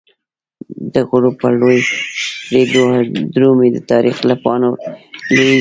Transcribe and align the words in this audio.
دغروب 0.95 1.35
په 1.41 1.47
لوری 1.59 1.81
درومی، 3.33 3.69
د 3.73 3.77
تاریخ 3.91 4.17
له 4.29 4.35
پاڼو 4.43 4.71
لویږی 5.35 5.49